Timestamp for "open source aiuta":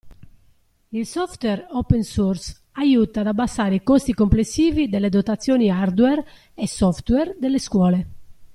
1.73-3.19